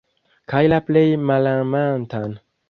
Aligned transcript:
Kaj 0.53 0.61
la 0.73 0.79
plej 0.87 1.03
malamantan. 1.31 2.35